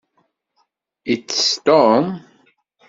Itess 1.13 1.45
Tom? 1.65 2.03